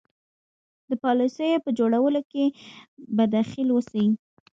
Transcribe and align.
د 0.89 0.91
پالیسیو 1.03 1.63
په 1.65 1.69
جوړولو 1.79 2.21
کې 2.31 2.45
به 3.15 3.23
دخیل 3.35 3.67
اوسي. 3.73 4.05